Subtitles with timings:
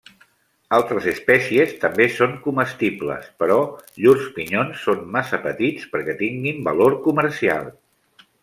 [0.77, 3.59] Altres espècies també són comestibles però
[4.05, 7.75] llurs pinyons són massa petits perquè tinguin valor comercial.